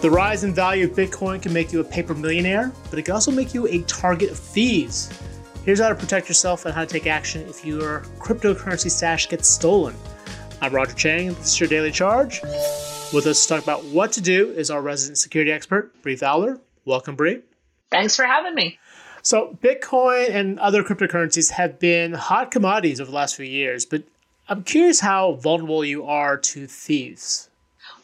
The 0.00 0.10
rise 0.10 0.44
in 0.44 0.54
value 0.54 0.86
of 0.86 0.92
Bitcoin 0.92 1.42
can 1.42 1.52
make 1.52 1.74
you 1.74 1.80
a 1.80 1.84
paper 1.84 2.14
millionaire, 2.14 2.72
but 2.88 2.98
it 2.98 3.02
can 3.02 3.12
also 3.12 3.30
make 3.30 3.52
you 3.52 3.66
a 3.66 3.82
target 3.82 4.30
of 4.30 4.38
thieves. 4.38 5.12
Here's 5.66 5.78
how 5.78 5.90
to 5.90 5.94
protect 5.94 6.26
yourself 6.26 6.64
and 6.64 6.74
how 6.74 6.80
to 6.80 6.86
take 6.86 7.06
action 7.06 7.46
if 7.46 7.66
your 7.66 8.00
cryptocurrency 8.18 8.90
stash 8.90 9.28
gets 9.28 9.46
stolen. 9.46 9.94
I'm 10.62 10.74
Roger 10.74 10.94
Cheng, 10.94 11.28
and 11.28 11.36
this 11.36 11.48
is 11.48 11.60
your 11.60 11.68
daily 11.68 11.90
charge. 11.90 12.40
With 13.12 13.26
us 13.26 13.42
to 13.42 13.48
talk 13.56 13.62
about 13.62 13.84
what 13.84 14.10
to 14.12 14.22
do 14.22 14.50
is 14.52 14.70
our 14.70 14.80
resident 14.80 15.18
security 15.18 15.52
expert, 15.52 15.92
Bree 16.00 16.16
Fowler. 16.16 16.58
Welcome, 16.86 17.14
Bree. 17.14 17.42
Thanks 17.90 18.16
for 18.16 18.24
having 18.24 18.54
me. 18.54 18.78
So, 19.20 19.58
Bitcoin 19.62 20.30
and 20.30 20.58
other 20.60 20.82
cryptocurrencies 20.82 21.50
have 21.50 21.78
been 21.78 22.14
hot 22.14 22.50
commodities 22.50 23.02
over 23.02 23.10
the 23.10 23.16
last 23.18 23.36
few 23.36 23.44
years, 23.44 23.84
but 23.84 24.04
I'm 24.48 24.64
curious 24.64 25.00
how 25.00 25.32
vulnerable 25.32 25.84
you 25.84 26.06
are 26.06 26.38
to 26.38 26.66
thieves. 26.66 27.49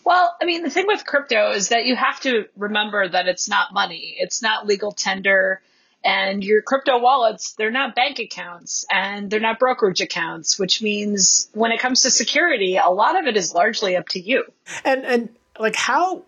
Well, 0.06 0.36
I 0.40 0.44
mean, 0.44 0.62
the 0.62 0.70
thing 0.70 0.86
with 0.86 1.04
crypto 1.04 1.50
is 1.50 1.70
that 1.70 1.84
you 1.84 1.96
have 1.96 2.20
to 2.20 2.46
remember 2.56 3.08
that 3.08 3.26
it's 3.26 3.48
not 3.48 3.74
money, 3.74 4.14
it's 4.20 4.40
not 4.40 4.64
legal 4.64 4.92
tender. 4.92 5.60
And 6.04 6.44
your 6.44 6.62
crypto 6.62 7.00
wallets, 7.00 7.54
they're 7.54 7.72
not 7.72 7.96
bank 7.96 8.20
accounts 8.20 8.86
and 8.88 9.28
they're 9.28 9.40
not 9.40 9.58
brokerage 9.58 10.00
accounts, 10.00 10.60
which 10.60 10.80
means 10.80 11.48
when 11.54 11.72
it 11.72 11.80
comes 11.80 12.02
to 12.02 12.12
security, 12.12 12.76
a 12.76 12.88
lot 12.88 13.18
of 13.18 13.26
it 13.26 13.36
is 13.36 13.52
largely 13.52 13.96
up 13.96 14.08
to 14.10 14.20
you. 14.20 14.44
And 14.84 15.04
and 15.04 15.28
like 15.58 15.74
how 15.74 16.22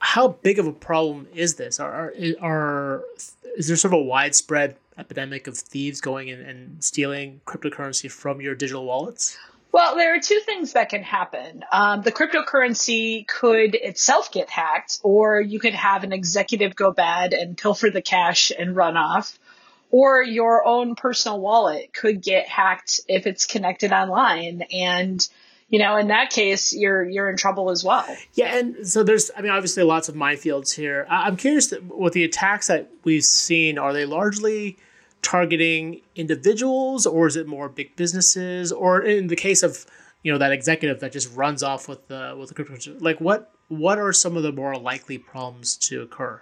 how 0.00 0.28
big 0.28 0.58
of 0.58 0.66
a 0.66 0.72
problem 0.72 1.28
is 1.34 1.54
this? 1.54 1.80
Are 1.80 1.90
are, 1.90 2.12
are 2.42 3.04
is 3.56 3.68
there 3.68 3.76
sort 3.78 3.94
of 3.94 4.00
a 4.00 4.02
widespread 4.02 4.76
epidemic 4.98 5.46
of 5.46 5.56
thieves 5.56 6.02
going 6.02 6.28
in 6.28 6.40
and 6.40 6.84
stealing 6.84 7.40
cryptocurrency 7.46 8.10
from 8.10 8.42
your 8.42 8.54
digital 8.54 8.84
wallets? 8.84 9.38
Well, 9.70 9.96
there 9.96 10.14
are 10.14 10.20
two 10.20 10.40
things 10.44 10.72
that 10.72 10.88
can 10.88 11.02
happen. 11.02 11.62
Um, 11.70 12.02
the 12.02 12.10
cryptocurrency 12.10 13.26
could 13.26 13.74
itself 13.74 14.32
get 14.32 14.48
hacked, 14.48 14.98
or 15.02 15.40
you 15.40 15.60
could 15.60 15.74
have 15.74 16.04
an 16.04 16.12
executive 16.12 16.74
go 16.74 16.90
bad 16.90 17.32
and 17.34 17.56
pilfer 17.56 17.90
the 17.90 18.02
cash 18.02 18.50
and 18.56 18.74
run 18.74 18.96
off, 18.96 19.38
or 19.90 20.22
your 20.22 20.66
own 20.66 20.94
personal 20.94 21.40
wallet 21.40 21.92
could 21.92 22.22
get 22.22 22.48
hacked 22.48 23.00
if 23.08 23.26
it's 23.26 23.46
connected 23.46 23.92
online. 23.92 24.62
And 24.72 25.26
you 25.68 25.78
know, 25.78 25.96
in 25.96 26.08
that 26.08 26.30
case, 26.30 26.74
you're 26.74 27.06
you're 27.06 27.28
in 27.28 27.36
trouble 27.36 27.70
as 27.70 27.84
well. 27.84 28.06
Yeah, 28.32 28.56
and 28.56 28.88
so 28.88 29.02
there's, 29.02 29.30
I 29.36 29.42
mean, 29.42 29.50
obviously 29.50 29.82
lots 29.82 30.08
of 30.08 30.14
minefields 30.14 30.74
here. 30.74 31.06
I'm 31.10 31.36
curious 31.36 31.74
with 31.90 32.14
the 32.14 32.24
attacks 32.24 32.68
that 32.68 32.88
we've 33.04 33.24
seen, 33.24 33.76
are 33.76 33.92
they 33.92 34.06
largely 34.06 34.78
targeting 35.22 36.00
individuals 36.14 37.06
or 37.06 37.26
is 37.26 37.36
it 37.36 37.46
more 37.46 37.68
big 37.68 37.96
businesses? 37.96 38.72
Or 38.72 39.02
in 39.02 39.26
the 39.28 39.36
case 39.36 39.62
of 39.62 39.86
you 40.22 40.32
know 40.32 40.38
that 40.38 40.52
executive 40.52 41.00
that 41.00 41.12
just 41.12 41.34
runs 41.34 41.62
off 41.62 41.88
with 41.88 42.06
the 42.08 42.36
with 42.38 42.48
the 42.48 42.54
crypto 42.54 42.94
like 43.00 43.20
what 43.20 43.52
what 43.68 43.98
are 43.98 44.12
some 44.12 44.36
of 44.36 44.42
the 44.42 44.52
more 44.52 44.76
likely 44.76 45.18
problems 45.18 45.76
to 45.76 46.02
occur? 46.02 46.40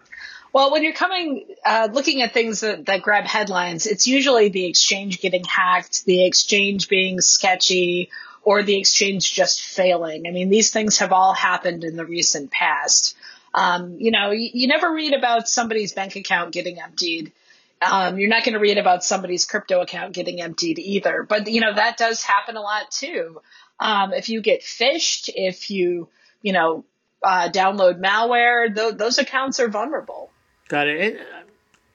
Well 0.53 0.73
when 0.73 0.83
you're 0.83 0.95
coming 0.95 1.47
uh, 1.65 1.89
looking 1.93 2.23
at 2.23 2.33
things 2.33 2.61
that, 2.61 2.87
that 2.87 3.03
grab 3.03 3.25
headlines 3.25 3.87
it's 3.87 4.07
usually 4.07 4.49
the 4.49 4.67
exchange 4.67 5.21
getting 5.21 5.45
hacked 5.45 6.05
the 6.05 6.25
exchange 6.25 6.89
being 6.89 7.21
sketchy 7.21 8.11
or 8.43 8.63
the 8.63 8.79
exchange 8.79 9.33
just 9.33 9.61
failing. 9.61 10.27
I 10.27 10.31
mean 10.31 10.49
these 10.49 10.71
things 10.71 10.99
have 10.99 11.13
all 11.13 11.35
happened 11.35 11.85
in 11.85 11.97
the 11.97 12.07
recent 12.07 12.51
past. 12.51 13.17
Um, 13.53 13.97
you 13.99 14.11
know 14.11 14.31
you, 14.31 14.51
you 14.53 14.67
never 14.69 14.93
read 14.93 15.13
about 15.13 15.49
somebody's 15.49 15.93
bank 15.93 16.17
account 16.17 16.53
getting 16.53 16.81
emptied 16.81 17.33
um, 17.83 18.19
you're 18.19 18.29
not 18.29 18.45
going 18.45 18.55
to 18.55 18.61
read 18.61 18.79
about 18.79 19.05
somebody's 19.05 19.45
crypto 19.45 19.81
account 19.81 20.15
getting 20.15 20.41
emptied 20.41 20.79
either. 20.79 21.23
But, 21.29 21.47
you 21.49 21.61
know, 21.61 21.75
that 21.75 21.97
does 21.97 22.23
happen 22.23 22.57
a 22.57 22.61
lot 22.61 22.91
too. 22.91 23.41
Um, 23.79 24.13
if 24.13 24.29
you 24.29 24.41
get 24.41 24.63
phished, 24.63 25.29
if 25.35 25.71
you, 25.71 26.09
you 26.43 26.53
know, 26.53 26.85
uh, 27.23 27.51
download 27.51 28.01
malware, 28.01 28.75
th- 28.75 28.97
those 28.97 29.19
accounts 29.19 29.61
are 29.61 29.69
vulnerable. 29.69 30.31
Got 30.69 30.89
it. 30.89 31.01
And, 31.01 31.21
uh, 31.21 31.47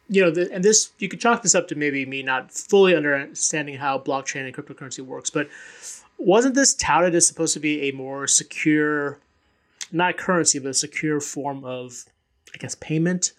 you 0.08 0.22
know, 0.22 0.30
the, 0.30 0.52
and 0.52 0.64
this, 0.64 0.92
you 1.00 1.08
could 1.08 1.22
chalk 1.22 1.42
this 1.42 1.56
up 1.56 1.69
to 1.69 1.75
maybe 1.75 2.06
me 2.06 2.22
not 2.22 2.52
fully 2.52 2.96
understanding 2.96 3.78
how 3.78 3.98
blockchain 3.98 4.46
and 4.46 4.53
cryptocurrency 4.53 5.00
works, 5.00 5.30
but 5.30 5.50
wasn't 6.18 6.53
this 6.53 6.75
touted 6.75 7.16
as 7.16 7.25
supposed 7.25 7.53
to 7.53 7.59
be 7.59 7.90
a 7.90 7.92
more 7.94 8.28
secure, 8.28 9.19
not 9.92 10.18
currency, 10.18 10.59
but 10.59 10.69
a 10.69 10.74
secure 10.74 11.19
form 11.19 11.63
of, 11.63 12.06
I 12.53 12.58
guess, 12.58 12.75
payment? 12.75 13.31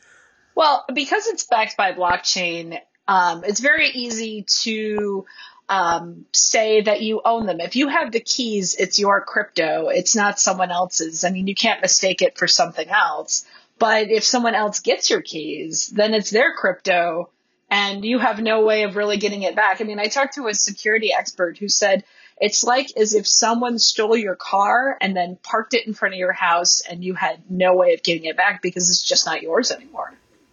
Well, 0.55 0.85
because 0.93 1.27
it's 1.27 1.45
backed 1.45 1.77
by 1.77 1.93
blockchain, 1.93 2.79
um, 3.09 3.45
it's 3.45 3.61
very 3.61 3.89
easy 3.89 4.45
to 4.63 5.27
um, 5.69 6.27
say 6.33 6.83
that 6.83 7.03
you 7.03 7.23
own 7.25 7.47
them. 7.47 7.61
If 7.61 7.77
you 7.77 7.89
have 7.89 8.13
the 8.13 8.21
keys, 8.21 8.75
it's 8.75 8.99
your 8.99 9.23
crypto. 9.23 9.89
It's 9.89 10.15
not 10.15 10.39
someone 10.39 10.71
else's. 10.71 11.25
I 11.25 11.31
mean, 11.31 11.47
you 11.47 11.55
can't 11.55 11.81
mistake 11.81 12.23
it 12.23 12.37
for 12.37 12.47
something 12.47 12.89
else. 12.89 13.47
But 13.79 14.11
if 14.11 14.23
someone 14.23 14.55
else 14.55 14.81
gets 14.81 15.11
your 15.11 15.23
keys, 15.23 15.89
then 15.89 16.15
it's 16.15 16.31
their 16.31 16.55
crypto 16.55 17.31
and 17.73 18.05
you 18.05 18.19
have 18.19 18.39
no 18.39 18.65
way 18.67 18.83
of 18.83 18.97
really 18.97 19.17
getting 19.17 19.43
it 19.43 19.57
back. 19.57 19.81
I 19.81 19.85
mean, 19.85 19.99
I 19.99 20.07
talked 20.07 20.35
to 20.35 20.47
a 20.47 20.55
security 20.55 21.11
expert 21.13 21.57
who 21.57 21.69
said 21.69 22.05
it's 22.39 22.63
like 22.63 22.95
as 22.99 23.15
if 23.15 23.27
someone 23.27 23.79
stole 23.79 24.17
your 24.17 24.37
car 24.37 24.99
and 25.01 25.17
then 25.17 25.39
parked 25.43 25.73
it 25.73 25.87
in 25.87 25.95
front 25.95 26.15
of 26.15 26.19
your 26.19 26.33
house 26.33 26.83
and 26.83 27.03
you 27.03 27.15
had 27.15 27.51
no 27.51 27.75
way 27.75 27.95
of 27.95 28.03
getting 28.03 28.27
it 28.27 28.37
back 28.37 28.61
because 28.61 28.91
it's 28.91 29.03
just 29.03 29.25
not 29.25 29.41
yours 29.41 29.73
anymore. 29.73 30.13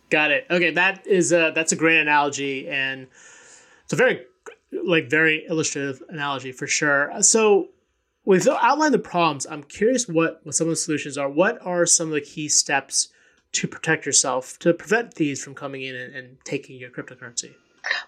Got 0.10 0.32
it. 0.32 0.48
Okay, 0.50 0.72
that 0.72 1.06
is 1.06 1.32
a, 1.32 1.52
that's 1.54 1.72
a 1.72 1.76
great 1.76 2.00
analogy, 2.00 2.68
and 2.68 3.08
it's 3.84 3.94
a 3.94 3.96
very 3.96 4.26
like 4.72 5.10
very 5.10 5.46
illustrative 5.48 6.04
analogy 6.10 6.52
for 6.52 6.68
sure. 6.68 7.12
So 7.22 7.70
we've 8.26 8.48
outlined 8.48 8.94
the 8.94 9.00
problems. 9.00 9.48
I'm 9.50 9.64
curious 9.64 10.08
what, 10.08 10.42
what 10.44 10.56
some 10.56 10.68
of 10.68 10.72
the 10.72 10.76
solutions 10.78 11.18
are. 11.18 11.30
What 11.30 11.60
are 11.66 11.86
some 11.86 12.08
of 12.08 12.14
the 12.14 12.22
key 12.22 12.50
steps 12.50 13.10
to 13.52 13.68
protect 13.68 14.06
yourself 14.06 14.60
to 14.60 14.74
prevent 14.74 15.14
thieves 15.14 15.44
from 15.44 15.56
coming 15.56 15.82
in 15.82 15.96
and, 15.96 16.16
and 16.16 16.38
taking 16.44 16.78
your 16.78 16.92
cryptocurrency? 16.92 17.54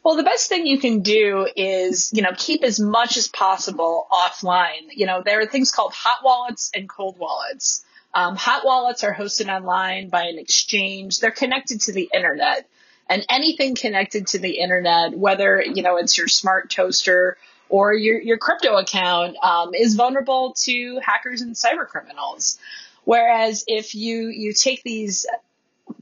Well, 0.03 0.15
the 0.15 0.23
best 0.23 0.49
thing 0.49 0.67
you 0.67 0.79
can 0.79 1.01
do 1.01 1.47
is, 1.55 2.11
you 2.13 2.21
know, 2.21 2.31
keep 2.37 2.63
as 2.63 2.79
much 2.79 3.17
as 3.17 3.27
possible 3.27 4.07
offline. 4.11 4.89
You 4.91 5.05
know, 5.05 5.23
there 5.25 5.39
are 5.41 5.45
things 5.45 5.71
called 5.71 5.93
hot 5.93 6.23
wallets 6.23 6.69
and 6.75 6.87
cold 6.87 7.17
wallets. 7.17 7.83
Um, 8.13 8.35
hot 8.35 8.65
wallets 8.65 9.03
are 9.03 9.13
hosted 9.13 9.53
online 9.53 10.09
by 10.09 10.25
an 10.25 10.37
exchange. 10.37 11.19
They're 11.19 11.31
connected 11.31 11.81
to 11.81 11.93
the 11.93 12.09
internet 12.13 12.67
and 13.09 13.25
anything 13.29 13.75
connected 13.75 14.27
to 14.27 14.39
the 14.39 14.59
internet, 14.59 15.17
whether, 15.17 15.61
you 15.61 15.83
know, 15.83 15.97
it's 15.97 16.17
your 16.17 16.29
smart 16.29 16.69
toaster 16.69 17.37
or 17.67 17.93
your, 17.93 18.21
your 18.21 18.37
crypto 18.37 18.77
account, 18.77 19.35
um, 19.43 19.73
is 19.73 19.95
vulnerable 19.95 20.53
to 20.59 20.99
hackers 21.03 21.41
and 21.41 21.55
cyber 21.55 21.85
criminals. 21.87 22.57
Whereas 23.03 23.65
if 23.67 23.95
you, 23.95 24.27
you 24.27 24.53
take 24.53 24.83
these 24.83 25.25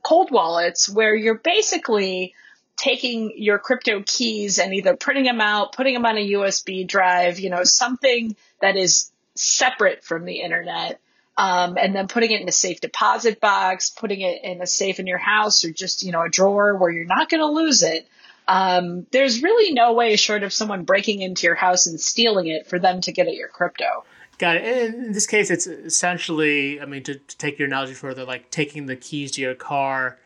cold 0.03 0.29
wallets 0.29 0.87
where 0.87 1.15
you're 1.15 1.39
basically 1.39 2.35
taking 2.75 3.33
your 3.35 3.57
crypto 3.57 4.03
keys 4.05 4.59
and 4.59 4.73
either 4.73 4.95
printing 4.95 5.25
them 5.25 5.41
out, 5.41 5.73
putting 5.73 5.95
them 5.95 6.05
on 6.05 6.17
a 6.17 6.31
USB 6.31 6.87
drive, 6.87 7.39
you 7.39 7.49
know, 7.49 7.63
something 7.63 8.35
that 8.61 8.75
is 8.75 9.11
separate 9.35 10.03
from 10.03 10.25
the 10.25 10.41
internet, 10.41 10.99
um, 11.39 11.77
and 11.77 11.95
then 11.95 12.09
putting 12.09 12.31
it 12.31 12.41
in 12.41 12.49
a 12.49 12.51
safe 12.51 12.81
deposit 12.81 13.39
box, 13.39 13.91
putting 13.91 14.19
it 14.19 14.43
in 14.43 14.61
a 14.61 14.67
safe 14.67 14.99
in 14.99 15.07
your 15.07 15.17
house 15.17 15.63
or 15.63 15.71
just, 15.71 16.03
you 16.03 16.11
know, 16.11 16.21
a 16.21 16.29
drawer 16.29 16.75
where 16.75 16.91
you're 16.91 17.05
not 17.05 17.29
going 17.29 17.39
to 17.39 17.47
lose 17.47 17.81
it. 17.81 18.05
Um, 18.45 19.07
there's 19.11 19.41
really 19.41 19.73
no 19.73 19.93
way 19.93 20.17
short 20.17 20.43
of 20.43 20.51
someone 20.51 20.83
breaking 20.83 21.21
into 21.21 21.47
your 21.47 21.55
house 21.55 21.87
and 21.87 21.97
stealing 21.97 22.47
it 22.47 22.67
for 22.67 22.77
them 22.77 22.99
to 23.01 23.13
get 23.13 23.27
at 23.27 23.35
your 23.35 23.47
crypto. 23.47 24.03
Got 24.37 24.57
it. 24.57 24.63
And 24.65 25.05
in 25.05 25.11
this 25.13 25.27
case, 25.27 25.49
it's 25.49 25.65
essentially, 25.65 26.81
I 26.81 26.85
mean, 26.85 27.03
to, 27.03 27.15
to 27.15 27.37
take 27.37 27.57
your 27.57 27.69
analogy 27.69 27.93
further, 27.93 28.25
like 28.25 28.51
taking 28.51 28.87
the 28.87 28.97
keys 28.97 29.31
to 29.31 29.41
your 29.41 29.55
car 29.55 30.19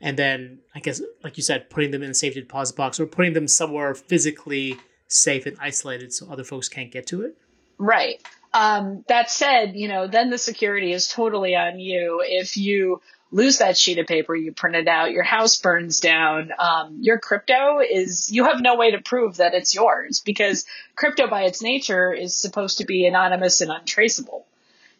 and 0.00 0.16
then, 0.16 0.60
I 0.74 0.80
guess, 0.80 1.02
like 1.22 1.36
you 1.36 1.42
said, 1.42 1.68
putting 1.68 1.90
them 1.90 2.02
in 2.02 2.10
a 2.10 2.14
safety 2.14 2.40
deposit 2.40 2.74
box 2.74 2.98
or 2.98 3.04
putting 3.04 3.34
them 3.34 3.48
somewhere 3.48 3.94
physically 3.94 4.78
safe 5.08 5.44
and 5.44 5.58
isolated 5.60 6.14
so 6.14 6.26
other 6.30 6.44
folks 6.44 6.70
can't 6.70 6.90
get 6.90 7.06
to 7.08 7.20
it. 7.20 7.36
Right. 7.76 8.22
Um, 8.52 9.04
that 9.08 9.30
said, 9.30 9.76
you 9.76 9.88
know, 9.88 10.06
then 10.06 10.30
the 10.30 10.38
security 10.38 10.92
is 10.92 11.08
totally 11.08 11.54
on 11.54 11.78
you. 11.78 12.22
If 12.24 12.56
you 12.56 13.02
lose 13.30 13.58
that 13.58 13.76
sheet 13.76 13.98
of 13.98 14.06
paper 14.06 14.34
you 14.34 14.52
printed 14.52 14.88
out, 14.88 15.12
your 15.12 15.22
house 15.22 15.58
burns 15.58 16.00
down, 16.00 16.50
um, 16.58 16.98
your 17.00 17.18
crypto 17.18 17.80
is, 17.80 18.32
you 18.32 18.44
have 18.44 18.60
no 18.60 18.76
way 18.76 18.92
to 18.92 19.02
prove 19.02 19.36
that 19.36 19.52
it's 19.52 19.74
yours 19.74 20.20
because 20.20 20.64
crypto 20.96 21.28
by 21.28 21.42
its 21.42 21.62
nature 21.62 22.12
is 22.12 22.34
supposed 22.34 22.78
to 22.78 22.86
be 22.86 23.06
anonymous 23.06 23.60
and 23.60 23.70
untraceable. 23.70 24.46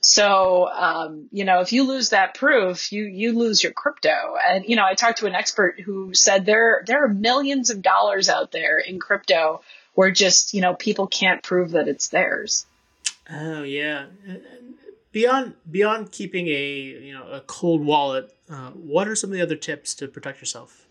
So, 0.01 0.69
um, 0.69 1.29
you 1.33 1.45
know, 1.45 1.61
if 1.61 1.73
you 1.73 1.85
lose 1.85 2.11
that 2.11 2.35
proof, 2.35 2.93
you, 2.93 3.05
you 3.05 3.37
lose 3.37 3.63
your 3.63 3.73
crypto. 3.73 4.37
And, 4.47 4.65
you 4.67 4.77
know, 4.77 4.85
I 4.85 4.95
talked 4.95 5.19
to 5.19 5.27
an 5.27 5.35
expert 5.35 5.81
who 5.81 6.15
said 6.15 6.47
there, 6.47 6.85
there 6.87 7.05
are 7.05 7.09
millions 7.09 7.71
of 7.71 7.83
dollars 7.83 8.29
out 8.29 8.53
there 8.53 8.79
in 8.79 9.01
crypto 9.01 9.63
where 9.95 10.11
just, 10.11 10.55
you 10.55 10.61
know, 10.61 10.75
people 10.75 11.09
can't 11.09 11.43
prove 11.43 11.73
that 11.73 11.89
it's 11.89 12.09
theirs. 12.09 12.67
Oh 13.31 13.63
yeah. 13.63 14.07
Beyond 15.13 15.55
beyond 15.71 16.13
keeping 16.13 16.49
a 16.49 16.77
you 16.81 17.13
know 17.15 17.27
a 17.29 17.41
cold 17.41 17.85
wallet, 17.85 18.33
uh, 18.51 18.71
what 18.71 19.09
are 19.09 19.17
some 19.17 19.31
of 19.31 19.35
the 19.35 19.43
other 19.43 19.57
tips 19.57 19.95
to 19.95 20.09
protect 20.09 20.41
yourself? 20.41 20.87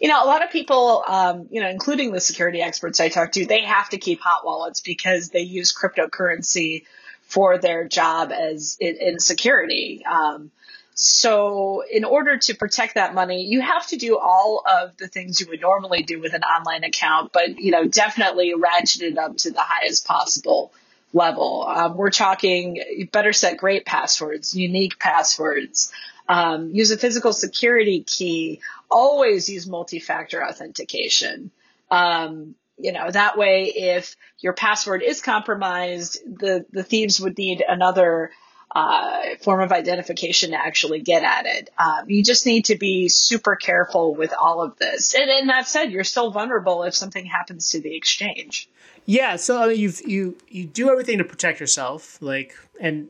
You 0.00 0.08
know, 0.08 0.22
a 0.22 0.26
lot 0.26 0.42
of 0.42 0.50
people, 0.50 1.04
um, 1.06 1.46
you 1.50 1.60
know, 1.60 1.68
including 1.68 2.12
the 2.12 2.20
security 2.20 2.60
experts 2.60 2.98
I 2.98 3.08
talked 3.08 3.34
to, 3.34 3.46
they 3.46 3.62
have 3.62 3.90
to 3.90 3.98
keep 3.98 4.20
hot 4.20 4.44
wallets 4.44 4.80
because 4.80 5.28
they 5.28 5.42
use 5.42 5.72
cryptocurrency 5.72 6.84
for 7.22 7.58
their 7.58 7.86
job 7.86 8.32
as 8.32 8.76
in, 8.80 8.96
in 8.96 9.18
security. 9.20 10.02
Um, 10.10 10.50
so 10.94 11.82
in 11.90 12.04
order 12.04 12.38
to 12.38 12.54
protect 12.54 12.96
that 12.96 13.14
money, 13.14 13.44
you 13.44 13.60
have 13.60 13.86
to 13.88 13.96
do 13.96 14.18
all 14.18 14.64
of 14.68 14.96
the 14.96 15.06
things 15.06 15.40
you 15.40 15.46
would 15.48 15.60
normally 15.60 16.02
do 16.02 16.20
with 16.20 16.34
an 16.34 16.42
online 16.42 16.82
account, 16.82 17.32
but 17.32 17.58
you 17.58 17.70
know, 17.70 17.86
definitely 17.86 18.54
ratchet 18.54 19.02
it 19.02 19.18
up 19.18 19.36
to 19.38 19.50
the 19.50 19.60
highest 19.60 20.06
possible 20.06 20.72
level. 21.12 21.66
Um, 21.66 21.96
we're 21.96 22.10
talking 22.10 22.76
you 22.76 23.08
better 23.08 23.32
set 23.32 23.56
great 23.56 23.84
passwords, 23.84 24.54
unique 24.54 24.98
passwords, 24.98 25.92
um, 26.28 26.70
use 26.70 26.90
a 26.90 26.98
physical 26.98 27.32
security 27.32 28.02
key, 28.02 28.60
always 28.90 29.48
use 29.48 29.66
multi-factor 29.66 30.44
authentication. 30.44 31.50
Um, 31.90 32.54
you 32.78 32.92
know, 32.92 33.10
that 33.10 33.36
way, 33.36 33.64
if 33.64 34.16
your 34.38 34.52
password 34.52 35.02
is 35.02 35.20
compromised, 35.20 36.20
the, 36.24 36.64
the 36.70 36.82
thieves 36.82 37.20
would 37.20 37.36
need 37.36 37.62
another 37.66 38.30
uh, 38.74 39.34
form 39.42 39.60
of 39.60 39.72
identification 39.72 40.52
to 40.52 40.56
actually 40.56 41.00
get 41.00 41.24
at 41.24 41.44
it. 41.46 41.70
Um, 41.76 42.08
you 42.08 42.22
just 42.22 42.46
need 42.46 42.66
to 42.66 42.76
be 42.76 43.08
super 43.08 43.56
careful 43.56 44.14
with 44.14 44.32
all 44.32 44.62
of 44.62 44.78
this. 44.78 45.14
And, 45.14 45.28
and 45.28 45.48
that 45.48 45.66
said, 45.66 45.90
you're 45.90 46.04
still 46.04 46.30
vulnerable 46.30 46.84
if 46.84 46.94
something 46.94 47.26
happens 47.26 47.72
to 47.72 47.80
the 47.80 47.96
exchange. 47.96 48.70
Yeah, 49.06 49.36
so 49.36 49.62
I 49.62 49.68
mean, 49.68 49.78
you've 49.78 50.00
you 50.02 50.36
you 50.48 50.66
do 50.66 50.90
everything 50.90 51.18
to 51.18 51.24
protect 51.24 51.60
yourself, 51.60 52.20
like, 52.20 52.54
and 52.80 53.08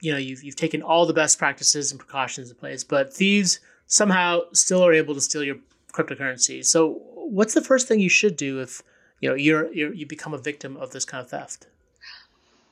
you 0.00 0.12
know 0.12 0.18
you've 0.18 0.42
you've 0.42 0.56
taken 0.56 0.82
all 0.82 1.06
the 1.06 1.12
best 1.12 1.38
practices 1.38 1.90
and 1.90 2.00
precautions 2.00 2.50
in 2.50 2.56
place, 2.56 2.84
but 2.84 3.12
thieves 3.12 3.60
somehow 3.86 4.40
still 4.52 4.84
are 4.84 4.92
able 4.92 5.14
to 5.14 5.20
steal 5.20 5.42
your 5.42 5.56
cryptocurrency. 5.92 6.64
So, 6.64 7.00
what's 7.14 7.54
the 7.54 7.62
first 7.62 7.88
thing 7.88 8.00
you 8.00 8.08
should 8.08 8.36
do 8.36 8.60
if 8.60 8.82
you 9.20 9.28
know 9.28 9.34
you're, 9.34 9.72
you're 9.72 9.92
you 9.92 10.06
become 10.06 10.34
a 10.34 10.38
victim 10.38 10.76
of 10.76 10.90
this 10.92 11.04
kind 11.04 11.22
of 11.22 11.30
theft? 11.30 11.66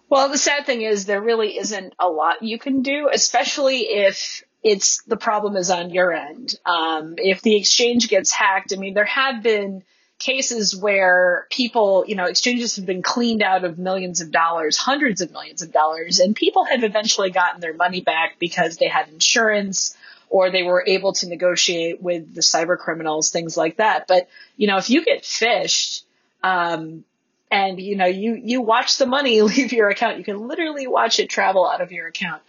Well, 0.08 0.28
the 0.28 0.38
sad 0.38 0.66
thing 0.66 0.82
is 0.82 1.06
there 1.06 1.20
really 1.20 1.58
isn't 1.58 1.94
a 1.98 2.08
lot 2.08 2.42
you 2.42 2.58
can 2.58 2.82
do, 2.82 3.10
especially 3.12 3.78
if 3.80 4.44
it's 4.62 5.02
the 5.02 5.16
problem 5.16 5.56
is 5.56 5.70
on 5.70 5.90
your 5.90 6.12
end. 6.12 6.54
Um, 6.64 7.14
if 7.18 7.42
the 7.42 7.56
exchange 7.56 8.08
gets 8.08 8.30
hacked, 8.30 8.72
I 8.72 8.76
mean, 8.76 8.94
there 8.94 9.04
have 9.04 9.42
been 9.42 9.82
cases 10.18 10.74
where 10.74 11.46
people, 11.50 12.04
you 12.06 12.14
know, 12.14 12.24
exchanges 12.24 12.76
have 12.76 12.86
been 12.86 13.02
cleaned 13.02 13.42
out 13.42 13.64
of 13.64 13.78
millions 13.78 14.20
of 14.20 14.30
dollars, 14.30 14.76
hundreds 14.76 15.20
of 15.20 15.30
millions 15.30 15.62
of 15.62 15.72
dollars, 15.72 16.20
and 16.20 16.34
people 16.34 16.64
have 16.64 16.82
eventually 16.82 17.30
gotten 17.30 17.60
their 17.60 17.74
money 17.74 18.00
back 18.00 18.38
because 18.38 18.76
they 18.76 18.88
had 18.88 19.08
insurance 19.08 19.96
or 20.28 20.50
they 20.50 20.62
were 20.62 20.82
able 20.86 21.12
to 21.12 21.28
negotiate 21.28 22.02
with 22.02 22.34
the 22.34 22.40
cyber 22.40 22.78
criminals, 22.78 23.30
things 23.30 23.56
like 23.56 23.76
that. 23.76 24.06
But, 24.08 24.28
you 24.56 24.66
know, 24.66 24.78
if 24.78 24.90
you 24.90 25.04
get 25.04 25.22
phished, 25.22 26.02
um, 26.42 27.04
and 27.50 27.80
you 27.80 27.96
know 27.96 28.06
you 28.06 28.34
you 28.34 28.60
watch 28.60 28.98
the 28.98 29.06
money 29.06 29.42
leave 29.42 29.72
your 29.72 29.88
account. 29.88 30.18
You 30.18 30.24
can 30.24 30.48
literally 30.48 30.86
watch 30.86 31.18
it 31.18 31.30
travel 31.30 31.68
out 31.68 31.80
of 31.80 31.92
your 31.92 32.08
account. 32.08 32.42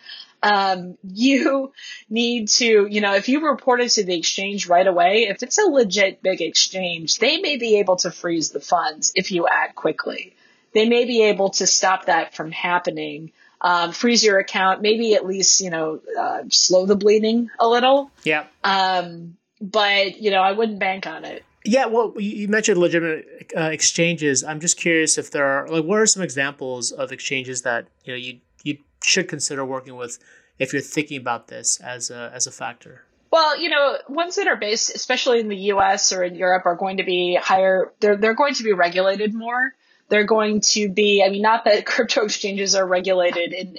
Um, 0.44 0.98
you 1.04 1.74
need 2.10 2.50
to 2.50 2.88
you 2.90 3.02
know 3.02 3.16
if 3.16 3.28
you 3.28 3.48
report 3.50 3.82
it 3.82 3.90
to 3.92 4.06
the 4.06 4.18
exchange 4.18 4.68
right 4.68 4.86
away 4.86 5.28
if 5.30 5.42
it's 5.42 5.58
a 5.58 5.64
legit 5.64 6.22
big 6.22 6.42
exchange 6.42 7.18
they 7.18 7.38
may 7.38 7.58
be 7.58 7.80
able 7.80 7.96
to 7.98 8.12
freeze 8.12 8.52
the 8.52 8.60
funds 8.60 9.12
if 9.16 9.32
you 9.32 9.48
act 9.48 9.76
quickly. 9.76 10.36
They 10.74 10.88
may 10.88 11.06
be 11.06 11.24
able 11.24 11.50
to 11.52 11.66
stop 11.66 12.06
that 12.06 12.36
from 12.36 12.52
happening. 12.52 13.32
Um, 13.62 13.92
freeze 13.92 14.24
your 14.24 14.38
account 14.38 14.84
maybe 14.84 15.16
at 15.16 15.26
least 15.26 15.60
you 15.62 15.72
know 15.72 16.02
uh, 16.20 16.44
slow 16.50 16.86
the 16.86 16.96
bleeding 16.96 17.50
a 17.60 17.68
little. 17.68 18.12
Yeah. 18.24 18.46
Um, 18.64 19.38
but 19.60 20.22
you 20.22 20.30
know 20.32 20.42
i 20.42 20.52
wouldn't 20.52 20.80
bank 20.80 21.08
on 21.08 21.26
it 21.26 21.44
yeah, 21.68 21.86
well, 21.86 22.14
you 22.18 22.48
mentioned 22.48 22.78
legitimate 22.78 23.52
uh, 23.56 23.64
exchanges. 23.64 24.44
I'm 24.44 24.62
just 24.62 24.78
curious 24.78 25.18
if 25.18 25.32
there 25.32 25.46
are 25.46 25.68
like 25.68 25.84
what 25.84 26.00
are 26.00 26.06
some 26.06 26.24
examples 26.24 26.92
of 26.92 27.12
exchanges 27.12 27.64
that 27.64 27.88
you 28.06 28.14
know 28.14 28.18
you 28.18 28.40
you 28.64 28.78
should 29.04 29.28
consider 29.28 29.66
working 29.66 29.98
with 29.98 30.18
if 30.60 30.72
you're 30.72 30.82
thinking 30.82 31.18
about 31.18 31.50
this 31.50 31.80
as 31.82 32.10
a 32.10 32.32
as 32.34 32.48
a 32.48 32.52
factor. 32.52 33.04
Well, 33.32 33.60
you 33.60 33.70
know, 33.70 33.98
ones 34.08 34.38
that 34.38 34.48
are 34.48 34.56
based, 34.56 34.96
especially 34.96 35.42
in 35.42 35.50
the 35.50 35.58
U.S. 35.74 36.14
or 36.14 36.24
in 36.24 36.36
Europe, 36.36 36.66
are 36.66 36.76
going 36.76 36.98
to 36.98 37.04
be 37.04 37.36
higher. 37.36 37.92
They're 38.00 38.16
they're 38.16 38.34
going 38.34 38.54
to 38.56 38.64
be 38.64 38.72
regulated 38.72 39.34
more. 39.34 39.74
They're 40.08 40.24
going 40.24 40.62
to 40.62 40.90
be. 40.90 41.22
I 41.22 41.30
mean, 41.30 41.42
not 41.42 41.66
that 41.66 41.86
crypto 41.86 42.24
exchanges 42.24 42.76
are 42.76 42.88
regulated 42.88 43.52
in 43.52 43.78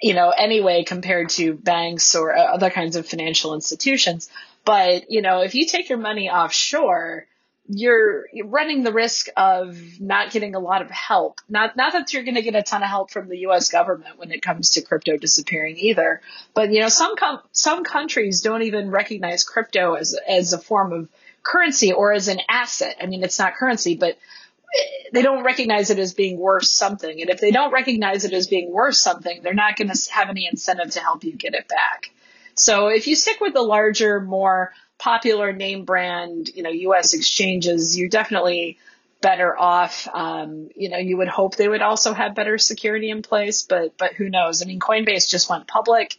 you 0.00 0.14
know 0.14 0.30
any 0.30 0.62
way 0.62 0.84
compared 0.84 1.28
to 1.30 1.54
banks 1.54 2.14
or 2.14 2.34
other 2.34 2.70
kinds 2.70 2.96
of 2.96 3.06
financial 3.06 3.54
institutions 3.54 4.30
but, 4.64 5.10
you 5.10 5.22
know, 5.22 5.42
if 5.42 5.54
you 5.54 5.66
take 5.66 5.88
your 5.88 5.98
money 5.98 6.30
offshore, 6.30 7.26
you're, 7.66 8.26
running 8.44 8.82
the 8.82 8.92
risk 8.92 9.28
of 9.36 9.78
not 10.00 10.30
getting 10.30 10.54
a 10.54 10.58
lot 10.58 10.82
of 10.82 10.90
help. 10.90 11.40
Not, 11.48 11.76
not 11.76 11.92
that 11.92 12.12
you're 12.12 12.24
going 12.24 12.34
to 12.34 12.42
get 12.42 12.54
a 12.54 12.62
ton 12.62 12.82
of 12.82 12.88
help 12.88 13.10
from 13.10 13.28
the 13.28 13.38
U.S. 13.38 13.70
government 13.70 14.18
when 14.18 14.30
it 14.30 14.42
comes 14.42 14.70
to 14.70 14.82
crypto 14.82 15.16
disappearing 15.16 15.76
either. 15.78 16.20
But, 16.54 16.72
you 16.72 16.80
know, 16.80 16.88
some, 16.88 17.16
com- 17.16 17.40
some 17.52 17.84
countries 17.84 18.40
don't 18.40 18.62
even 18.62 18.90
recognize 18.90 19.44
crypto 19.44 19.94
as, 19.94 20.16
as 20.28 20.52
a 20.52 20.58
form 20.58 20.92
of 20.92 21.08
currency 21.42 21.92
or 21.92 22.12
as 22.12 22.28
an 22.28 22.40
asset. 22.48 22.96
I 23.00 23.06
mean, 23.06 23.22
it's 23.22 23.38
not 23.38 23.54
currency, 23.54 23.96
but 23.96 24.18
eh, 24.74 25.08
they 25.12 25.22
don't 25.22 25.44
recognize 25.44 25.90
it 25.90 25.98
as 25.98 26.14
being 26.14 26.38
worth 26.38 26.66
something. 26.66 27.20
And 27.20 27.30
if 27.30 27.40
they 27.40 27.52
don't 27.52 27.72
recognize 27.72 28.24
it 28.24 28.32
as 28.32 28.46
being 28.48 28.70
worth 28.72 28.96
something, 28.96 29.42
they're 29.42 29.54
not 29.54 29.76
going 29.76 29.90
to 29.90 30.12
have 30.12 30.30
any 30.30 30.48
incentive 30.50 30.90
to 30.92 31.00
help 31.00 31.24
you 31.24 31.32
get 31.32 31.54
it 31.54 31.68
back. 31.68 32.10
So 32.62 32.86
if 32.86 33.08
you 33.08 33.16
stick 33.16 33.40
with 33.40 33.54
the 33.54 33.62
larger, 33.62 34.20
more 34.20 34.72
popular 34.96 35.52
name 35.52 35.84
brand, 35.84 36.48
you 36.54 36.62
know, 36.62 36.70
U.S. 36.70 37.12
exchanges, 37.12 37.98
you're 37.98 38.08
definitely 38.08 38.78
better 39.20 39.58
off. 39.58 40.06
Um, 40.12 40.70
you 40.76 40.88
know, 40.88 40.98
you 40.98 41.16
would 41.16 41.26
hope 41.26 41.56
they 41.56 41.66
would 41.66 41.82
also 41.82 42.12
have 42.12 42.36
better 42.36 42.58
security 42.58 43.10
in 43.10 43.22
place, 43.22 43.64
but 43.64 43.98
but 43.98 44.14
who 44.14 44.30
knows? 44.30 44.62
I 44.62 44.66
mean, 44.66 44.78
Coinbase 44.78 45.28
just 45.28 45.50
went 45.50 45.66
public. 45.66 46.16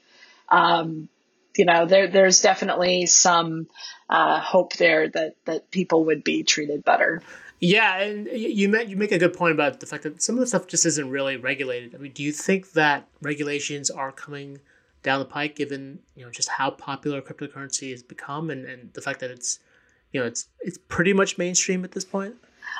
Um, 0.49 1.07
you 1.55 1.63
know, 1.63 1.85
there 1.85 2.09
there's 2.09 2.41
definitely 2.41 3.05
some 3.05 3.67
uh, 4.09 4.41
hope 4.41 4.73
there 4.73 5.07
that 5.07 5.35
that 5.45 5.71
people 5.71 6.05
would 6.05 6.25
be 6.25 6.43
treated 6.43 6.83
better. 6.83 7.21
Yeah, 7.61 7.99
and 7.99 8.27
you 8.27 8.67
met, 8.67 8.89
you 8.89 8.97
make 8.97 9.13
a 9.13 9.17
good 9.17 9.33
point 9.33 9.53
about 9.53 9.79
the 9.79 9.85
fact 9.85 10.03
that 10.03 10.21
some 10.21 10.35
of 10.35 10.41
the 10.41 10.47
stuff 10.47 10.67
just 10.67 10.85
isn't 10.85 11.09
really 11.09 11.37
regulated. 11.37 11.95
I 11.95 11.99
mean, 11.99 12.11
do 12.11 12.21
you 12.21 12.33
think 12.33 12.73
that 12.73 13.07
regulations 13.21 13.89
are 13.89 14.11
coming? 14.11 14.59
Down 15.03 15.19
the 15.19 15.25
pike, 15.25 15.55
given 15.55 15.99
you 16.15 16.25
know 16.25 16.31
just 16.31 16.49
how 16.49 16.71
popular 16.71 17.21
cryptocurrency 17.21 17.91
has 17.91 18.01
become 18.01 18.49
and, 18.49 18.65
and 18.65 18.93
the 18.93 19.01
fact 19.01 19.19
that 19.19 19.29
it's 19.29 19.59
you 20.11 20.19
know 20.19 20.25
it's 20.25 20.47
it's 20.61 20.77
pretty 20.87 21.13
much 21.13 21.37
mainstream 21.37 21.83
at 21.83 21.91
this 21.91 22.05
point? 22.05 22.35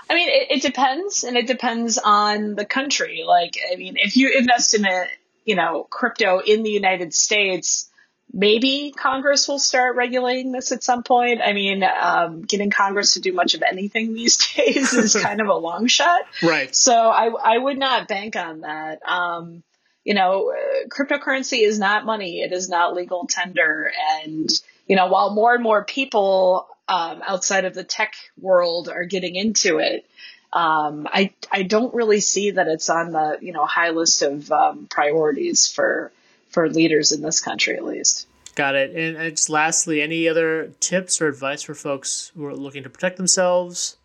I 0.10 0.16
mean, 0.16 0.30
it, 0.30 0.58
it 0.58 0.62
depends, 0.62 1.24
and 1.24 1.38
it 1.38 1.48
depends 1.48 1.98
on 1.98 2.56
the 2.56 2.66
country. 2.66 3.24
Like, 3.26 3.58
I 3.72 3.76
mean, 3.76 3.96
if 3.98 4.18
you 4.18 4.34
invest 4.38 4.74
in 4.74 4.86
a 4.86 5.06
you 5.46 5.56
know 5.56 5.86
crypto 5.90 6.40
in 6.40 6.64
the 6.64 6.72
United 6.72 7.14
States, 7.14 7.90
maybe 8.32 8.94
Congress 8.96 9.48
will 9.48 9.60
start 9.60 9.96
regulating 9.96 10.52
this 10.52 10.72
at 10.72 10.84
some 10.84 11.04
point. 11.04 11.42
I 11.44 11.54
mean, 11.54 11.84
um, 11.84 12.42
getting 12.42 12.70
Congress 12.70 13.14
to 13.14 13.20
do 13.20 13.34
much 13.34 13.54
of 13.54 13.62
anything 13.62 14.14
these 14.14 14.38
days 14.56 14.94
is 14.94 15.16
kind 15.16 15.42
of 15.42 15.48
a 15.48 15.56
long 15.56 15.88
shot. 15.88 16.22
Right. 16.42 16.76
So 16.76 16.94
I 16.94 17.28
I 17.28 17.58
would 17.58 17.78
not 17.78 18.08
bank 18.08 18.36
on 18.36 18.62
that. 18.62 19.08
Um, 19.08 19.64
you 20.04 20.14
know, 20.14 20.52
uh, 20.52 20.88
cryptocurrency 20.88 21.66
is 21.66 21.80
not 21.80 22.06
money. 22.06 22.42
It 22.42 22.52
is 22.52 22.70
not 22.70 22.94
legal 22.94 23.26
tender. 23.28 23.92
And, 24.22 24.50
you 24.88 24.96
know, 24.96 25.08
while 25.08 25.34
more 25.34 25.54
and 25.54 25.64
more 25.64 25.84
people 25.84 26.68
um, 26.88 27.22
outside 27.26 27.66
of 27.66 27.74
the 27.74 27.84
tech 27.84 28.14
world 28.40 28.90
are 28.90 29.06
getting 29.06 29.36
into 29.36 29.80
it, 29.80 30.06
um, 30.52 31.08
I, 31.12 31.34
I 31.52 31.64
don't 31.64 31.94
really 31.94 32.20
see 32.20 32.52
that 32.52 32.68
it's 32.68 32.90
on 32.90 33.12
the, 33.12 33.38
you 33.42 33.54
know, 33.54 33.66
high 33.66 33.90
list 33.90 34.22
of 34.22 34.52
um, 34.52 34.88
priorities 34.90 35.68
for, 35.68 36.12
for 36.50 36.70
leaders 36.70 37.12
in 37.12 37.22
this 37.22 37.40
country, 37.40 37.76
at 37.76 37.86
least. 37.86 38.28
Got 38.56 38.76
it. 38.76 38.96
And 38.96 39.36
just 39.36 39.50
lastly, 39.50 40.02
any 40.02 40.28
other 40.30 40.74
tips 40.80 41.22
or 41.22 41.28
advice 41.28 41.64
for 41.64 41.74
folks 41.74 42.32
who 42.36 42.46
are 42.46 42.56
looking 42.56 42.84
to 42.84 42.90
protect 42.90 43.18
themselves 43.18 43.98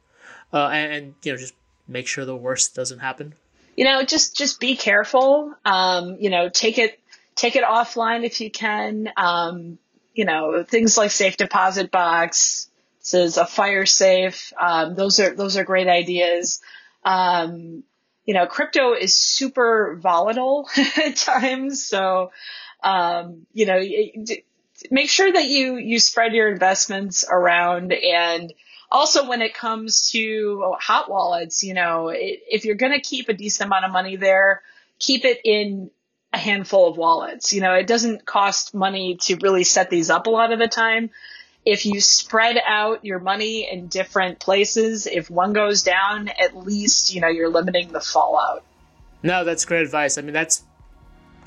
uh, 0.53 0.69
and, 0.69 0.93
and, 0.93 1.15
you 1.23 1.33
know, 1.33 1.39
just 1.39 1.55
make 1.87 2.07
sure 2.07 2.25
the 2.25 2.37
worst 2.37 2.75
doesn't 2.75 3.01
happen? 3.01 3.35
You 3.79 3.85
know, 3.85 4.03
just 4.03 4.37
just 4.37 4.59
be 4.59 4.75
careful. 4.75 5.55
Um, 5.65 6.17
you 6.19 6.31
know, 6.31 6.49
take 6.49 6.79
it 6.79 6.99
take 7.37 7.55
it 7.55 7.63
offline 7.63 8.25
if 8.25 8.41
you 8.41 8.51
can. 8.51 9.09
Um, 9.17 9.79
you 10.15 10.25
know, 10.25 10.65
things 10.65 10.99
like 10.99 11.13
safe 11.13 11.37
deposit 11.37 11.93
box, 11.93 12.69
a 13.15 13.47
fire 13.47 13.87
safe. 13.87 14.53
Um, 14.61 14.97
those 14.97 15.21
are 15.21 15.33
those 15.33 15.57
are 15.57 15.63
great 15.63 15.87
ideas. 15.87 16.61
Um, 17.05 17.85
you 18.27 18.35
know, 18.35 18.49
crypto 18.49 18.95
is 18.95 19.17
super 19.17 19.97
volatile 20.03 20.69
at 20.97 21.15
times, 21.15 21.87
so 21.87 22.33
um, 22.83 23.47
you 23.53 23.67
know, 23.67 23.81
make 24.91 25.09
sure 25.09 25.33
that 25.33 25.47
you 25.47 25.77
you 25.77 26.01
spread 26.01 26.33
your 26.33 26.51
investments 26.51 27.25
around 27.31 27.93
and 27.93 28.53
also 28.91 29.29
when 29.29 29.43
it 29.43 29.55
comes 29.55 30.11
to 30.11 30.63
oh, 30.65 30.77
hot 30.81 31.11
wallets, 31.11 31.63
you 31.63 31.75
know, 31.75 32.11
if 32.13 32.65
you're 32.65 32.75
going 32.75 32.93
to 32.93 33.01
keep 33.01 33.29
a 33.29 33.35
decent 33.35 33.69
amount 33.69 33.85
of 33.85 33.93
money 33.93 34.17
there, 34.17 34.63
keep 34.99 35.25
it 35.25 35.41
in 35.45 35.91
a 36.33 36.39
handful 36.39 36.89
of 36.89 36.97
wallets. 36.97 37.53
You 37.53 37.61
know, 37.61 37.75
it 37.75 37.87
doesn't 37.87 38.25
cost 38.25 38.75
money 38.75 39.17
to 39.23 39.37
really 39.37 39.65
set 39.65 39.91
these 39.91 40.11
up 40.11 40.27
a 40.27 40.31
lot 40.31 40.53
of 40.53 40.59
the 40.59 40.69
time. 40.69 41.11
If 41.65 41.85
you 41.85 42.01
spread 42.01 42.57
out 42.67 43.05
your 43.05 43.19
money 43.19 43.69
in 43.71 43.89
different 43.89 44.39
places, 44.39 45.07
if 45.07 45.29
one 45.31 45.53
goes 45.53 45.83
down, 45.83 46.29
at 46.29 46.57
least, 46.57 47.15
you 47.15 47.21
know, 47.21 47.29
you're 47.29 47.51
limiting 47.51 47.93
the 47.93 48.01
fallout. 48.01 48.63
No, 49.23 49.45
that's 49.45 49.65
great 49.65 49.83
advice. 49.83 50.17
I 50.17 50.23
mean, 50.23 50.33
that's 50.33 50.63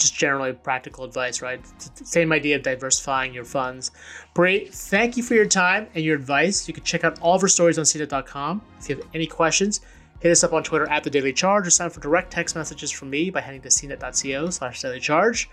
just 0.01 0.15
generally 0.15 0.53
practical 0.53 1.03
advice, 1.03 1.41
right? 1.41 1.61
Same 1.95 2.31
idea 2.31 2.55
of 2.55 2.63
diversifying 2.63 3.33
your 3.33 3.45
funds. 3.45 3.91
Bree, 4.33 4.65
thank 4.65 5.17
you 5.17 5.23
for 5.23 5.35
your 5.35 5.45
time 5.45 5.87
and 5.95 6.03
your 6.03 6.15
advice. 6.15 6.67
You 6.67 6.73
can 6.73 6.83
check 6.83 7.03
out 7.03 7.19
all 7.21 7.35
of 7.35 7.43
our 7.43 7.47
stories 7.47 7.77
on 7.77 7.85
CNET.com. 7.85 8.61
If 8.79 8.89
you 8.89 8.95
have 8.97 9.05
any 9.13 9.27
questions, 9.27 9.81
hit 10.19 10.31
us 10.31 10.43
up 10.43 10.53
on 10.53 10.63
Twitter 10.63 10.89
at 10.89 11.03
the 11.03 11.09
Daily 11.09 11.33
Charge 11.33 11.67
or 11.67 11.69
sign 11.69 11.87
up 11.87 11.93
for 11.93 11.99
direct 11.99 12.31
text 12.31 12.55
messages 12.55 12.91
from 12.91 13.09
me 13.09 13.29
by 13.29 13.41
heading 13.41 13.61
to 13.61 13.69
cnet.co 13.69 14.49
slash 14.49 14.81
daily 14.81 14.99
charge. 14.99 15.49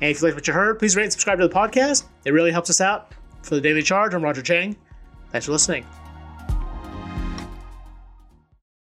And 0.00 0.10
if 0.10 0.20
you 0.20 0.26
like 0.26 0.34
what 0.34 0.46
you 0.46 0.52
heard, 0.52 0.78
please 0.78 0.96
rate 0.96 1.04
and 1.04 1.12
subscribe 1.12 1.38
to 1.38 1.48
the 1.48 1.54
podcast. 1.54 2.04
It 2.24 2.32
really 2.32 2.52
helps 2.52 2.70
us 2.70 2.80
out. 2.80 3.12
For 3.42 3.54
the 3.54 3.60
Daily 3.60 3.82
Charge, 3.82 4.14
I'm 4.14 4.22
Roger 4.22 4.42
Cheng. 4.42 4.76
Thanks 5.30 5.46
for 5.46 5.52
listening. 5.52 6.03